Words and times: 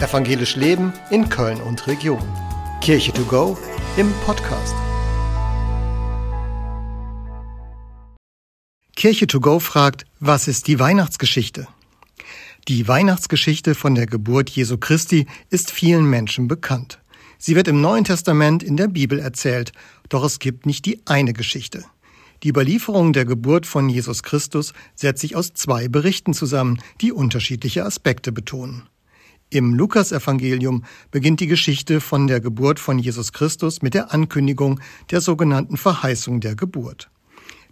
Evangelisch 0.00 0.56
Leben 0.56 0.92
in 1.10 1.28
Köln 1.28 1.60
und 1.60 1.86
Region. 1.86 2.20
Kirche 2.80 3.12
to 3.12 3.24
go 3.24 3.56
im 3.96 4.12
Podcast. 4.26 4.74
Kirche 8.96 9.28
to 9.28 9.38
go 9.38 9.60
fragt, 9.60 10.04
was 10.18 10.48
ist 10.48 10.66
die 10.66 10.80
Weihnachtsgeschichte? 10.80 11.68
Die 12.66 12.88
Weihnachtsgeschichte 12.88 13.76
von 13.76 13.94
der 13.94 14.06
Geburt 14.06 14.50
Jesu 14.50 14.78
Christi 14.78 15.26
ist 15.48 15.70
vielen 15.70 16.10
Menschen 16.10 16.48
bekannt. 16.48 16.98
Sie 17.38 17.54
wird 17.54 17.68
im 17.68 17.80
Neuen 17.80 18.04
Testament 18.04 18.64
in 18.64 18.76
der 18.76 18.88
Bibel 18.88 19.20
erzählt, 19.20 19.72
doch 20.08 20.24
es 20.24 20.40
gibt 20.40 20.66
nicht 20.66 20.86
die 20.86 21.02
eine 21.06 21.32
Geschichte. 21.32 21.84
Die 22.42 22.48
Überlieferung 22.48 23.12
der 23.12 23.26
Geburt 23.26 23.64
von 23.64 23.88
Jesus 23.88 24.24
Christus 24.24 24.72
setzt 24.96 25.20
sich 25.20 25.36
aus 25.36 25.54
zwei 25.54 25.86
Berichten 25.86 26.34
zusammen, 26.34 26.80
die 27.00 27.12
unterschiedliche 27.12 27.84
Aspekte 27.84 28.32
betonen. 28.32 28.88
Im 29.54 29.72
Lukasevangelium 29.72 30.82
beginnt 31.12 31.38
die 31.38 31.46
Geschichte 31.46 32.00
von 32.00 32.26
der 32.26 32.40
Geburt 32.40 32.80
von 32.80 32.98
Jesus 32.98 33.32
Christus 33.32 33.82
mit 33.82 33.94
der 33.94 34.12
Ankündigung 34.12 34.80
der 35.12 35.20
sogenannten 35.20 35.76
Verheißung 35.76 36.40
der 36.40 36.56
Geburt. 36.56 37.08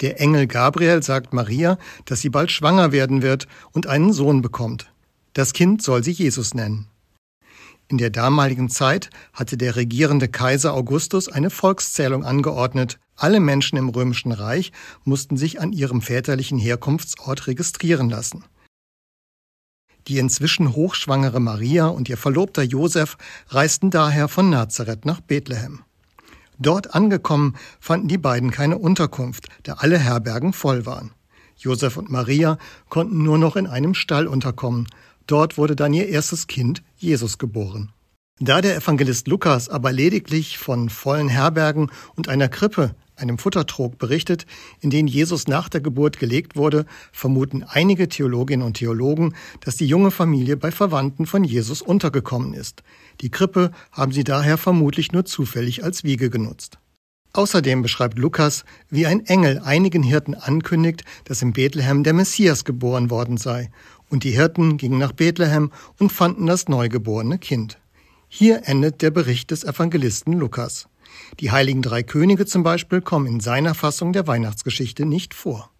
Der 0.00 0.18
Engel 0.18 0.46
Gabriel 0.46 1.02
sagt 1.02 1.34
Maria, 1.34 1.76
dass 2.06 2.22
sie 2.22 2.30
bald 2.30 2.50
schwanger 2.50 2.92
werden 2.92 3.20
wird 3.20 3.46
und 3.72 3.88
einen 3.88 4.14
Sohn 4.14 4.40
bekommt. 4.40 4.90
Das 5.34 5.52
Kind 5.52 5.82
soll 5.82 6.02
sie 6.02 6.12
Jesus 6.12 6.54
nennen. 6.54 6.86
In 7.88 7.98
der 7.98 8.08
damaligen 8.08 8.70
Zeit 8.70 9.10
hatte 9.34 9.58
der 9.58 9.76
regierende 9.76 10.28
Kaiser 10.28 10.72
Augustus 10.72 11.28
eine 11.28 11.50
Volkszählung 11.50 12.24
angeordnet. 12.24 12.98
Alle 13.16 13.38
Menschen 13.38 13.76
im 13.76 13.90
römischen 13.90 14.32
Reich 14.32 14.72
mussten 15.04 15.36
sich 15.36 15.60
an 15.60 15.74
ihrem 15.74 16.00
väterlichen 16.00 16.56
Herkunftsort 16.56 17.46
registrieren 17.46 18.08
lassen. 18.08 18.44
Die 20.08 20.18
inzwischen 20.18 20.74
hochschwangere 20.74 21.40
Maria 21.40 21.86
und 21.86 22.08
ihr 22.08 22.16
Verlobter 22.16 22.62
Josef 22.62 23.16
reisten 23.48 23.90
daher 23.90 24.28
von 24.28 24.50
Nazareth 24.50 25.04
nach 25.04 25.20
Bethlehem. 25.20 25.80
Dort 26.58 26.94
angekommen 26.94 27.56
fanden 27.80 28.08
die 28.08 28.18
beiden 28.18 28.50
keine 28.50 28.78
Unterkunft, 28.78 29.48
da 29.64 29.74
alle 29.74 29.98
Herbergen 29.98 30.52
voll 30.52 30.86
waren. 30.86 31.12
Josef 31.56 31.96
und 31.96 32.10
Maria 32.10 32.58
konnten 32.88 33.22
nur 33.22 33.38
noch 33.38 33.56
in 33.56 33.66
einem 33.66 33.94
Stall 33.94 34.26
unterkommen, 34.26 34.86
Dort 35.26 35.58
wurde 35.58 35.74
dann 35.74 35.92
ihr 35.92 36.08
erstes 36.08 36.46
Kind, 36.46 36.82
Jesus, 36.96 37.38
geboren. 37.38 37.90
Da 38.38 38.60
der 38.60 38.76
Evangelist 38.76 39.28
Lukas 39.28 39.68
aber 39.68 39.92
lediglich 39.92 40.58
von 40.58 40.88
vollen 40.88 41.28
Herbergen 41.28 41.90
und 42.14 42.28
einer 42.28 42.48
Krippe, 42.48 42.94
einem 43.16 43.38
Futtertrog, 43.38 43.98
berichtet, 43.98 44.46
in 44.80 44.90
den 44.90 45.06
Jesus 45.06 45.48
nach 45.48 45.68
der 45.68 45.80
Geburt 45.80 46.18
gelegt 46.18 46.56
wurde, 46.56 46.86
vermuten 47.12 47.64
einige 47.64 48.08
Theologinnen 48.08 48.66
und 48.66 48.74
Theologen, 48.74 49.34
dass 49.60 49.76
die 49.76 49.86
junge 49.86 50.10
Familie 50.10 50.56
bei 50.56 50.70
Verwandten 50.70 51.26
von 51.26 51.44
Jesus 51.44 51.82
untergekommen 51.82 52.54
ist. 52.54 52.82
Die 53.20 53.30
Krippe 53.30 53.70
haben 53.92 54.12
sie 54.12 54.24
daher 54.24 54.58
vermutlich 54.58 55.12
nur 55.12 55.24
zufällig 55.24 55.82
als 55.82 56.04
Wiege 56.04 56.30
genutzt. 56.30 56.78
Außerdem 57.32 57.82
beschreibt 57.82 58.18
Lukas, 58.18 58.64
wie 58.88 59.06
ein 59.06 59.26
Engel 59.26 59.60
einigen 59.62 60.02
Hirten 60.02 60.34
ankündigt, 60.34 61.04
dass 61.24 61.42
in 61.42 61.52
Bethlehem 61.52 62.02
der 62.02 62.14
Messias 62.14 62.64
geboren 62.64 63.10
worden 63.10 63.36
sei 63.36 63.70
und 64.08 64.24
die 64.24 64.30
Hirten 64.30 64.78
gingen 64.78 64.98
nach 64.98 65.12
Bethlehem 65.12 65.70
und 65.98 66.12
fanden 66.12 66.46
das 66.46 66.68
neugeborene 66.68 67.38
Kind. 67.38 67.78
Hier 68.28 68.62
endet 68.64 69.02
der 69.02 69.10
Bericht 69.10 69.50
des 69.50 69.64
Evangelisten 69.64 70.32
Lukas. 70.32 70.88
Die 71.40 71.50
heiligen 71.50 71.82
drei 71.82 72.02
Könige 72.02 72.46
zum 72.46 72.62
Beispiel 72.62 73.00
kommen 73.00 73.26
in 73.26 73.40
seiner 73.40 73.74
Fassung 73.74 74.12
der 74.12 74.26
Weihnachtsgeschichte 74.26 75.04
nicht 75.06 75.34
vor. 75.34 75.70